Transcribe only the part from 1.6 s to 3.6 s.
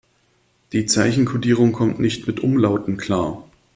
kommt nicht mit Umlauten klar.